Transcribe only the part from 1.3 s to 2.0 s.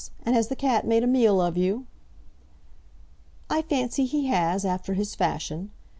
of you?"